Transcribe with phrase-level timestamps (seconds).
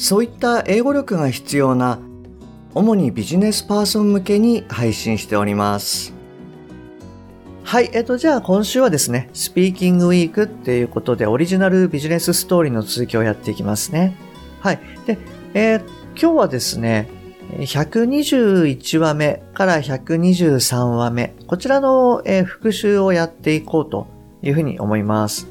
[0.00, 1.98] そういった英語力が必要な
[2.74, 6.14] 主にビジネスパーソン向けに配信しております
[7.64, 14.16] はい、えっと、じゃあ今週はですね、スピーキングウィークっていうことでオリジナルビジネスストーリーの続きをやっていきますね。
[14.60, 14.80] はい。
[15.06, 15.18] で、
[15.52, 15.80] えー、
[16.18, 17.06] 今日はですね、
[17.58, 24.08] 121話目から123話目、こちらの、えー、復習をやっていこうと
[24.42, 25.46] いうふうに思います。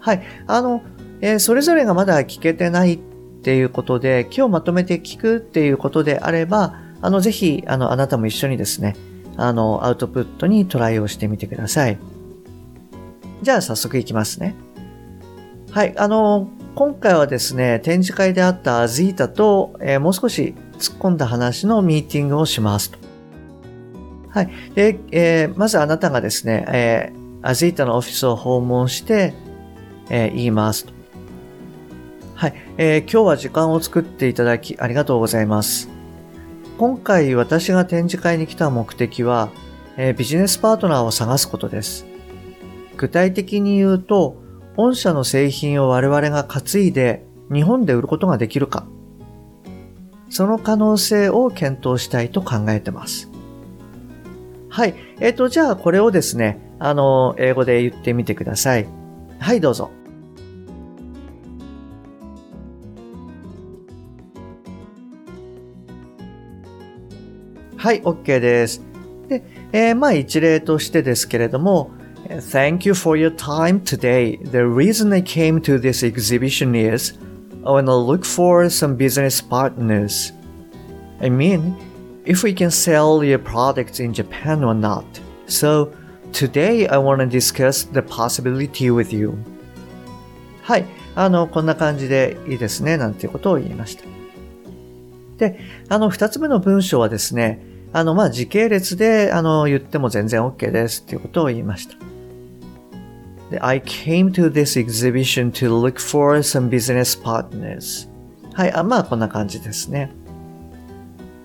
[0.00, 0.22] はい。
[0.48, 0.82] あの、
[1.20, 2.98] えー、それぞれがまだ聞けてないっ
[3.38, 8.96] っていうことで、今日まとめて聞くっていうことであれば、あの、ぜひ、あの、あなたも一緒にですね、
[9.36, 11.98] あの、アウトプットにトライをしてみてください。
[13.42, 14.56] じゃあ、早速いきますね。
[15.70, 15.94] はい。
[15.96, 22.98] あの、今回はですね、展示会であったアズータと、えー、もう少し突っ込んだ話のミーティングをしますと。
[24.30, 24.50] はい。
[24.74, 29.34] で、えー、まずあなたがですね、えー、アズータのオフィスを訪問して、
[30.10, 30.97] えー、言いますと。
[32.38, 33.00] はい、えー。
[33.00, 35.88] 今日は時間を作っていただきありがとうございます。
[36.78, 39.50] 今回私が展示会に来た目的は、
[39.96, 42.06] えー、ビジネスパートナーを探すことです。
[42.96, 44.40] 具体的に言うと、
[44.76, 48.86] 御社の製品を我々が担いで日本で売ることができるか、
[50.30, 53.32] その可能性を検討したいと考えてます。
[54.68, 54.94] はい。
[55.18, 58.86] えっ、ー、と、じゃあこれをですね、あの、英語で言ってみてください。
[59.40, 59.90] はい、どうぞ。
[67.77, 68.81] はい、OK です。
[69.27, 71.91] で、えー、まあ一例としてですけれども、
[72.29, 74.37] Thank you for your time today.
[74.49, 77.17] The reason I came to this exhibition is
[77.65, 80.33] I want to look for some business partners.
[81.21, 81.75] I mean,
[82.25, 85.03] if we can sell your products in Japan or not.
[85.47, 85.91] So,
[86.31, 89.33] today I want to discuss the possibility with you.
[90.63, 90.85] はい。
[91.15, 92.97] あの、こんな感じでいいですね。
[92.97, 94.03] なんていうことを言いました。
[95.38, 97.60] で、あの、二つ目の文章はですね、
[97.92, 101.96] あの、ま、時系列で、あの、言っても全然 OK ですっていうことを言いました。
[103.50, 108.08] で I came to this exhibition to look for some business partners.
[108.52, 110.10] はい、あまあこんな感じですね。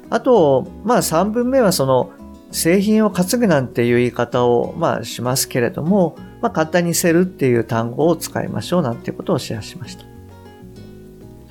[0.10, 2.12] あと、まあ3分目はその
[2.52, 10.13] 製品を担ぐなんていう言い方をまあしますけれども、まあ簡単にセルっていう単語を使いましょうなんていうことをシェアしました。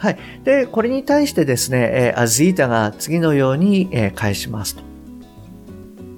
[0.02, 0.18] はい。
[0.42, 4.82] で、これに対してですね、えー、アズイータが次のように、えー、返しますと。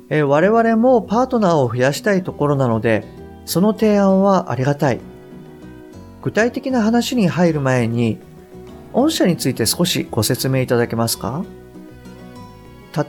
[0.08, 3.04] えー、我々もパートナーを増やしたいところなので、
[3.44, 5.00] その提案はありがたい。
[6.22, 8.18] 具体的な話に入る前に、
[8.94, 11.44] 御社について少しご説明いただけますか？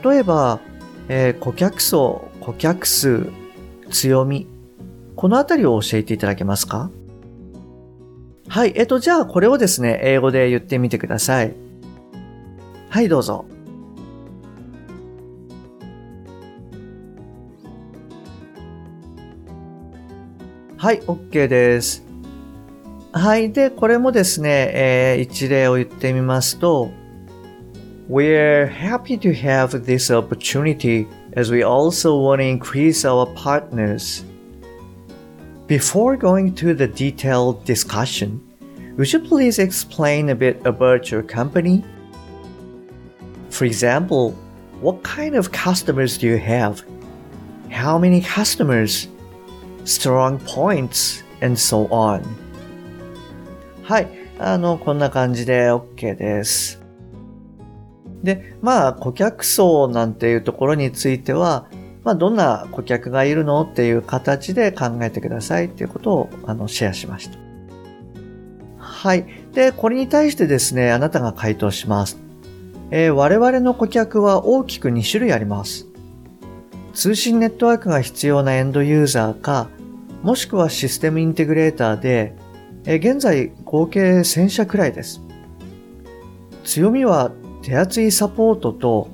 [0.04, 0.60] 例えば、
[1.08, 3.30] えー、顧客層、顧客数、
[3.90, 4.46] 強み、
[5.14, 6.90] このあたりを教えていただけますか？
[8.56, 8.72] はい。
[8.74, 11.54] えっと、じゃあこれをですね、英語で言ってみてください。
[12.88, 13.44] はい、どうぞ。
[20.78, 22.02] はい、OK です。
[23.12, 23.52] はい。
[23.52, 26.90] で、これもですね、えー、一例を言ってみますと、
[28.08, 31.06] We're happy to have this opportunity
[31.36, 34.24] as we also want to increase our partners.
[35.66, 38.45] Before going to the detailed discussion,
[38.96, 41.84] would you please explain a bit about your company?
[43.50, 44.32] For example,
[44.80, 46.84] what kind of customers do you have?
[47.70, 49.08] How many customers?
[49.86, 52.22] strong points, and so on.
[53.82, 54.08] はい。
[54.38, 56.82] あの、こんな感じで OK です。
[58.22, 61.68] で、まあ、顧客層なんていうところについては、
[62.02, 67.45] まあ、どんな顧客がいるのっていう形で考えてくださいっていうことをあのシェアしました。
[68.96, 69.26] はい。
[69.52, 72.16] で、これに対してですね、あなたが回答します。
[72.90, 75.86] えー、我々の顧客は大きく2種類あります。
[76.94, 79.68] 通信ネットワークが必要なエンドユーザーか、
[80.22, 82.34] もしくはシステムインテグレーターで、
[82.86, 85.20] え現在合計1000社くらいです。
[86.64, 89.08] 強みは手厚いサポートと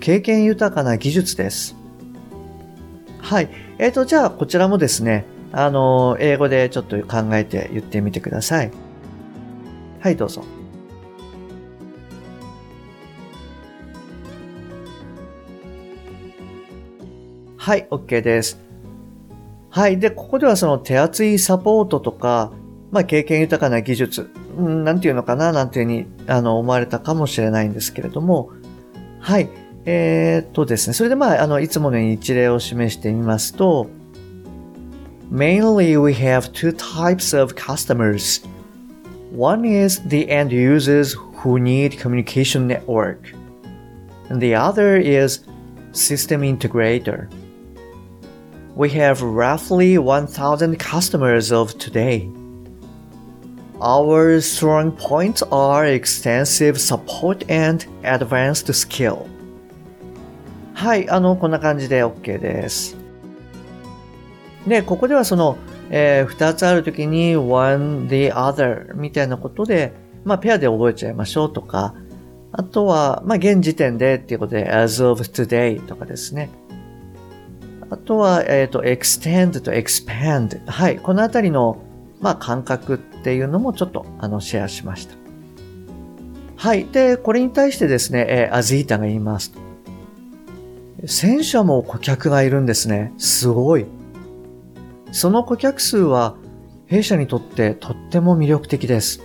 [0.00, 1.76] 経験豊かな技術です。
[3.20, 3.48] はい。
[3.78, 8.70] えっ、ー、と、じゃあこちらもですね、あの、英語でちょっと考えて言ってみてください。
[10.04, 10.44] はいどうぞ
[17.56, 18.60] はい OK です
[19.70, 22.52] はいでここではその手厚いサポートとか
[22.92, 28.52] まあ、経験豊かな技術、うん、なんていうのかな、なんていうふうに、あの、思われたかもしれないんですけれども、
[29.18, 29.48] はい。
[29.84, 33.88] えー、っとですね、それでまあ、あの、いつものように一例を示してみますと、
[35.32, 38.46] Mainly we have two types of customers.
[39.33, 43.31] One is the end users who need communication network.
[44.29, 45.45] And the other is
[45.91, 47.29] system integrator.
[48.75, 52.29] We have roughly 1000 customers of today.
[53.81, 59.27] Our strong points are extensive support and advanced skill.
[60.73, 62.95] はい、あの、こんな感じで OK です。
[64.65, 65.57] で、ここではその、
[65.90, 69.92] えー、2つあるときに one, the other みたいなことで、
[70.24, 71.94] まあ、ペアで覚えちゃいましょうとか、
[72.52, 76.50] あとは、まあ、現時点でっていうことで as of today とかですね。
[77.90, 80.64] あとは、えっ、ー、と、extend と expand。
[80.66, 80.98] はい。
[80.98, 81.82] このあたりの、
[82.20, 85.14] まあ、感覚っていうのもちょっと、あの、シェアしました。
[86.56, 86.86] はい。
[86.86, 89.58] で、これに対してですね、えー、アズイータが言いますと。
[91.02, 93.12] 1000社も顧客がいるんですね。
[93.18, 93.86] すごい。
[95.14, 96.34] その顧客数は、
[96.86, 99.22] 弊社にとってとっても魅力的です。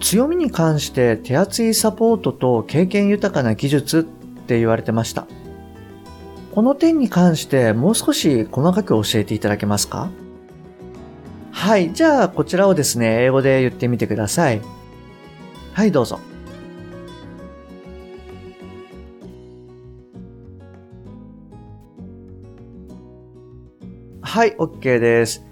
[0.00, 5.28] 強みに関して手厚いサポートと経験豊かな技術って言われてました。
[6.52, 10.10] この点に関してもう少し細かく教えていただけますか？
[11.52, 11.92] はい。
[11.92, 14.60] じゃあ、こちらをですね、英語で言ってみてください。
[15.74, 16.18] はい、どうぞ。
[24.29, 25.43] はい、OK です。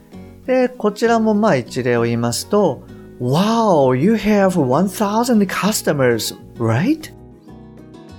[0.45, 2.84] で、こちらもまあ一例を言いますと、
[3.19, 7.12] Wow, you have 1000 customers, right?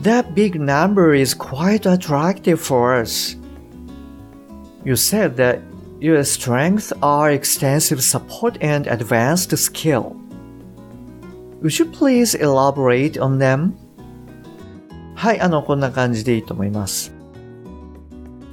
[0.03, 3.37] That big number is quite attractive for us.
[4.85, 5.61] You said that
[6.01, 10.17] your strengths are extensive support and advanced skill.
[11.63, 13.73] Would you please elaborate on them?
[15.15, 17.15] はい、あの、こんな感じでいいと思います。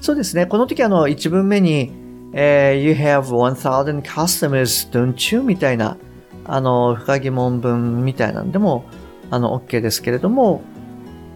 [0.01, 0.47] そうですね。
[0.47, 1.93] この時あの、一文目に、
[2.33, 5.43] えー、You have 1000 customers, don't you?
[5.43, 5.97] みたいな、
[6.45, 8.85] あの、深疑問文みたいなんでも、
[9.31, 10.63] あの、OK ですけれども、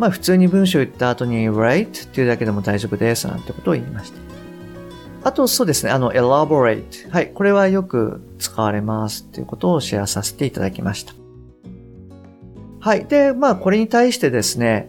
[0.00, 4.18] まあ普通に文章を言った後に right っていうだけでも大丈夫ですなんてことを言いました。
[5.22, 7.10] あとそうですね、あの elaborate。
[7.10, 11.12] はい、これはよく使われますっていうことをシェアさせていただきました。
[12.80, 13.04] はい。
[13.04, 14.88] で、まあこれに対してですね、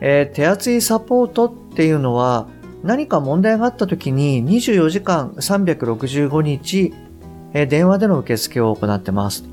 [0.00, 2.48] えー、手厚いサポートっていうのは
[2.86, 6.94] 何か問題があった時に24時間365日、
[7.52, 9.44] え、電話での受付を行ってます。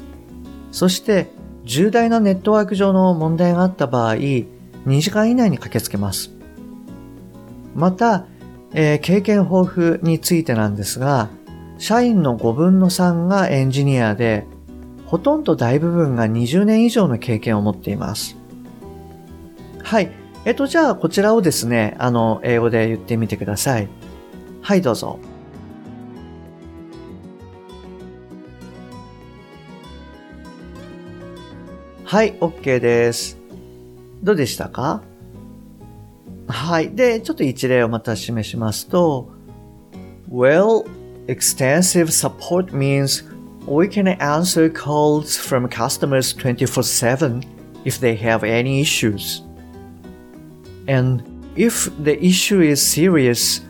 [0.71, 1.27] そして
[1.65, 4.45] 重大なネットワーク上の問題があった場合、2
[5.01, 6.31] 時間以内に駆けつけます。
[7.75, 8.25] また、
[8.73, 11.29] えー、経験豊富についてなんですが、
[11.77, 14.45] 社員の5分の3がエンジニアで、
[15.05, 18.37] ほとんど大部分が20年以上の経験を持っています。
[19.81, 20.22] はい。
[20.45, 23.87] えっと、じゃあ、こちらをですね、あの、英語で言ってみてください。
[24.61, 25.19] はい、どうぞ。
[32.03, 33.37] はい、OK です。
[34.21, 35.01] どうでしたか
[36.47, 36.93] はい。
[36.93, 39.31] で、ちょっと一例をまた示しますと、
[40.29, 40.85] Well,
[41.27, 43.23] extensive support means
[43.65, 47.41] we can answer calls from customers 24-7
[47.85, 49.41] if they have any issues.
[50.86, 51.22] And
[51.56, 53.60] if the issue is serious,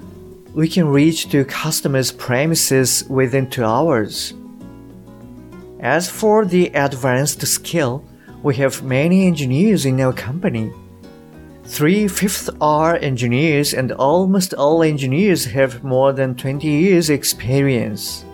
[0.55, 4.35] we can reach to customers' premises within two hours.
[5.81, 8.03] As for the advanced skill,
[8.43, 10.73] we have many engineers in our company.
[11.65, 18.25] Three fifths are engineers, and almost all engineers have more than 20 years experience.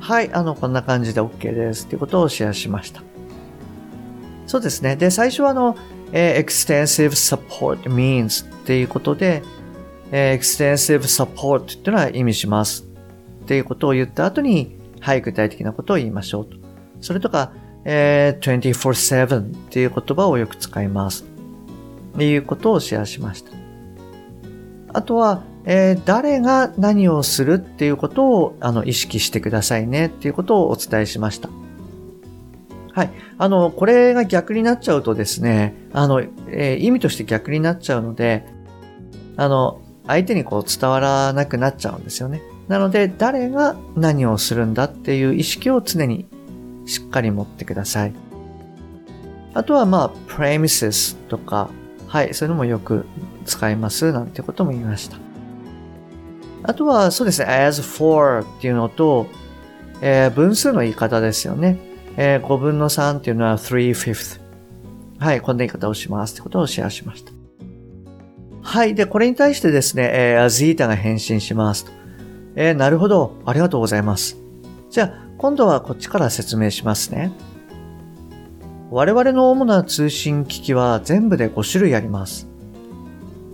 [0.00, 1.86] はい、あの、こんな感じで OK です。
[1.86, 3.02] ということをシェアしました。
[4.46, 4.96] そうですね。
[4.96, 5.76] で、最初はあの、
[6.11, 9.43] えー、extensive support means っていうことで、
[10.11, 12.85] extensive support っていうのは意味します。
[13.43, 16.57] っていうことを言った後に、はい、具体的なことを言いましょうと。
[17.01, 17.51] それとか、
[17.85, 21.25] えー、24-7っていう言葉をよく使います。
[22.15, 23.51] っていうことをシェアしました。
[24.93, 31.49] あとは、えー、誰が何をするっていうことをあの意識してくださいねっていうことをお伝えしました。
[32.97, 33.11] はい。
[33.37, 38.43] あの、これが逆になっちゃうとですね、あの、えー、意味として逆になっちゃうので、
[39.35, 42.41] あの、相手にこう伝わらなくなっちゃうんですよね。
[42.67, 46.25] なので、誰が何をするんだっていう意識を常に
[46.87, 48.13] しっかり持ってください。
[49.53, 51.69] あとはまあ、premises とか、
[52.07, 53.05] はい、そういうのもよく
[53.45, 55.17] 使いますなんてことも言いました。
[56.63, 59.27] あとはそうですね、as for っていうのと、
[60.01, 61.86] えー、分数の言い方ですよね。
[62.17, 64.41] えー、5分の3っていうのは3 fifth。
[65.19, 67.31] はい、こんな言い方をしますってことをシェアしました。
[68.61, 68.95] はい。
[68.95, 71.91] で、これに対してですね、えー、アズータが返信しますと。
[72.55, 73.39] えー、なるほど。
[73.45, 74.37] ありがとうございます。
[74.89, 77.31] じゃあ、今度はこっちから説明しますね。
[78.89, 82.47] 我々の主な通信機器は全部で5種類あります。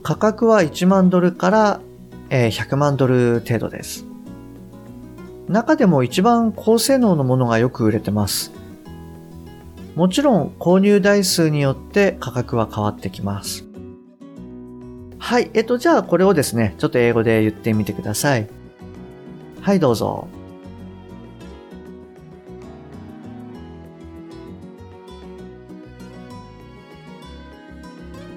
[0.04, 1.82] 価格は1万ドルから
[2.30, 4.06] 100万ドル程度です。
[5.54, 8.52] 中でも一番高性能のものがよく売れてます。
[9.96, 13.64] もちろん購入台数によって価格は変わってきます。
[15.20, 15.52] はい。
[15.54, 18.50] えっと、じゃあこれをですね、ちょっと英語で言ってみてください。
[19.62, 20.28] はい、どうぞ。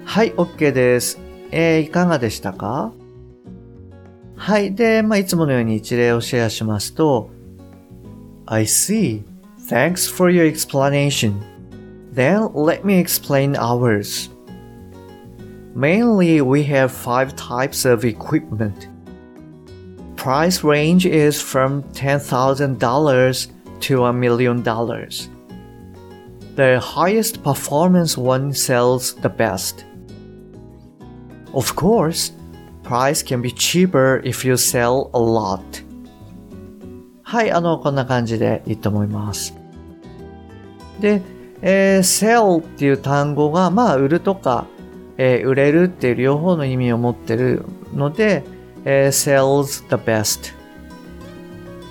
[0.05, 1.19] はい、OK です。
[1.49, 2.91] えー、いかがでしたか？
[4.46, 4.74] はい。
[4.74, 7.30] で、まあ、いつものように一例をシェアしますと、
[8.46, 9.24] I see.
[9.68, 11.40] Thanks for your explanation.
[12.12, 14.30] Then let me explain ours.
[15.74, 18.88] Mainly, we have five types of equipment.
[20.16, 23.50] Price range is from $10,000
[23.80, 25.28] to a million dollars.
[26.54, 29.86] The highest performance one sells the best.
[31.54, 32.32] Of course,
[32.87, 35.59] price can be cheaper if you sell a lot.
[37.21, 39.53] はい、あの、こんな感じでいいと思います。
[41.01, 41.21] で、
[41.61, 44.65] えー、sell っていう単語が、まあ、売るとか、
[45.17, 48.43] えー、売れるっていう両方の意味を持ってるので、
[48.85, 50.53] えー、sells the best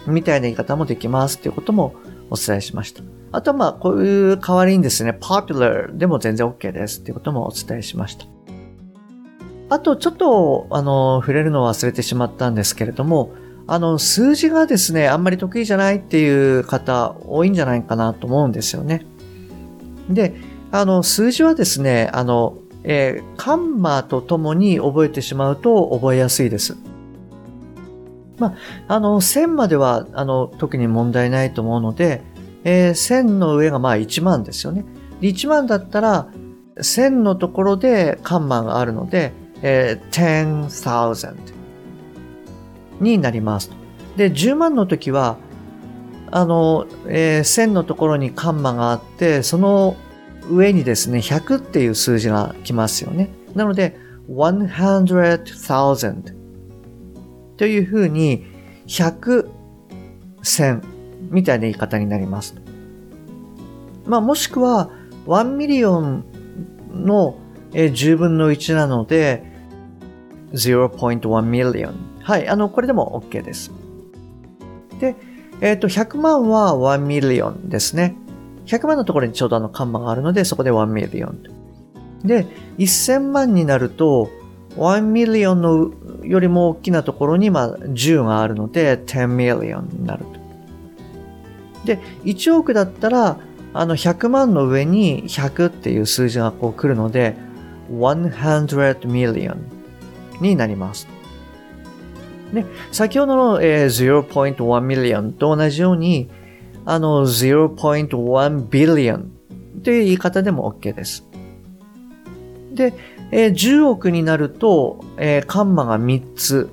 [0.06, 1.94] みたいな言い方もできますっていうことも
[2.30, 3.02] お伝えしました。
[3.32, 8.35] あとはまあ、こういう代わりにですね、popular でも全然 OK ですっていうこともお伝えしました。
[9.68, 13.32] あと、ちょっと、あの、触れるのを忘れてしまったんですけれども、
[13.66, 19.04] あの、数字がですね、あんまり得意じゃないっていう方多いんじゃないかなと思うんですよね。
[20.08, 20.34] で、
[20.70, 26.76] あの、数字はですね、あの、えー、カンマとともに覚えてしまうと覚えやすいです。
[28.38, 28.54] ま
[28.88, 32.22] あ、あの、1000までは、あの、特に問題ないと思うので、
[32.62, 34.84] えー、1000の上がまあ1万ですよね。
[35.22, 36.28] 1万だったら、
[36.76, 39.32] 1000のところでカンマがあるので、
[39.68, 41.34] えー、10,000
[43.00, 43.72] になります。
[44.16, 45.38] で、10万の時は、
[46.30, 49.96] あの、えー、1000のところにカンマがあって、その
[50.48, 53.30] 上にですね、100っていう数字が来ますよね。
[53.56, 56.32] なので、100,000
[57.56, 58.46] というふうに、
[58.86, 59.48] 100、
[60.44, 60.80] 1000
[61.32, 62.54] みたいな言い方になります。
[64.04, 64.90] まあ、もしくは、
[65.26, 66.24] 1ミリオン
[66.92, 67.36] の
[67.72, 69.55] 10分の1なので、
[70.52, 71.92] 0.1 million。
[72.22, 73.72] はい、あの、これでも OK です。
[75.00, 75.16] で、
[75.60, 78.16] えっ、ー、と、100万は1 million ですね。
[78.66, 81.34] 100万のところにちょうどあのカンマがあるので、そこで1 million。
[82.24, 82.46] で、
[82.78, 84.30] 1000万になると、
[84.76, 85.90] 1 million の
[86.24, 90.46] よりも大きなところに、まあ、10があるので、10 million になると。
[91.86, 93.38] で、1億だったら、
[93.72, 97.36] あの100万の上に100っていう数字がこう来るので、
[97.90, 99.75] 100 million
[100.40, 101.08] になります。
[102.52, 106.28] で、先ほどの、えー、0.1 million と同じように、
[106.84, 109.24] あの0.1 billion
[109.82, 111.26] という言い方でも OK です。
[112.72, 112.94] で、
[113.32, 116.70] えー、10億になると、えー、カンマが3つ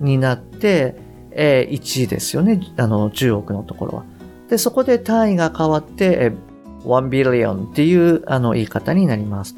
[0.00, 0.96] になって、
[1.30, 2.60] えー、1ですよね。
[2.76, 4.04] あの、10億のところは。
[4.48, 9.56] で、そこで単位が変わって、えー、1 billion っていうあの言い方になります。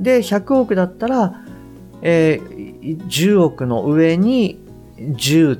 [0.00, 1.44] で、100億だったら、
[2.02, 4.58] えー、10億の上に
[4.98, 5.58] 10っ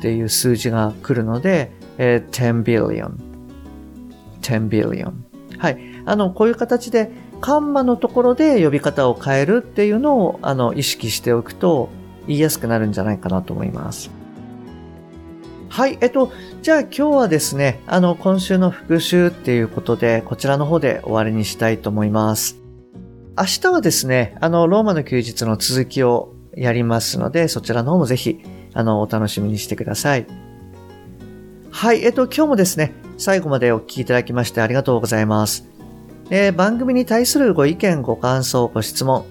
[0.00, 3.12] ていう数字が来るので、えー、10 billion。
[4.42, 5.12] 10 billion。
[5.58, 5.78] はい。
[6.04, 7.10] あの、こういう形で、
[7.40, 11.90] カンマのところで呼び方を変えるっていうのを、あの、意識しておくと
[12.26, 14.10] 言いやすくなるんじゃないかなと思います。
[15.68, 15.98] はい。
[16.00, 16.32] えっと、
[16.62, 22.63] じゃあ今日はですね、あの、今週の復習っていうことで、こちらの方で終わりにしたいと思います。
[23.36, 28.40] 明日はですね、あの、ローマの休日の続きをやりますので、そちらの方もぜひ、
[28.72, 30.26] あの、お楽しみにしてください。
[31.70, 35.68] はい、えっと、今日もですね、最後までお聞きいただきましてありがとうございます。
[36.30, 39.24] えー、番組に対するご意見、ご感想、ご質問。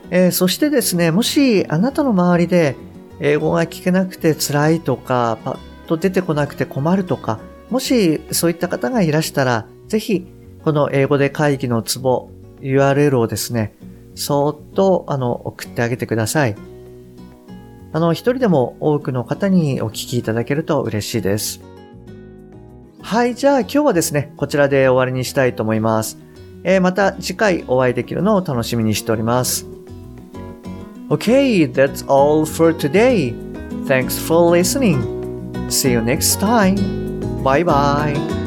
[0.09, 2.75] えー、そしてですね、もしあなたの周りで
[3.21, 7.39] 英語が聞けなくて辛いとか、パッと出てこなくて困るとか、
[7.69, 10.27] もしそういった方がいらしたら、ぜひ
[10.65, 12.29] この英語で会議のツボ
[12.59, 13.73] URL をですね、
[14.15, 16.55] そーっとあの送ってあげてください。
[17.93, 21.61] あの、一人でも多くの方にお聞きいただけると嬉しいです。
[23.01, 26.17] はい、じゃあ今日はですね、こちらで終わりにしたいと思います。
[26.63, 29.65] えー、また次回お会いできるのを楽しみにしております。
[31.09, 33.33] Okay, that's all for today.
[33.85, 35.01] Thanks for listening.
[35.67, 36.77] See you next time.
[37.43, 38.40] Bye bye.